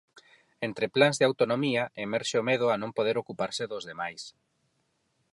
Entre 0.67 0.87
plans 0.95 1.17
de 1.19 1.25
autonomía, 1.31 1.83
emerxe 2.05 2.35
o 2.41 2.45
medo 2.49 2.65
a 2.69 2.75
non 2.81 2.91
poder 2.97 3.15
ocuparse 3.17 3.63
dos 3.71 3.83
demais. 3.89 4.23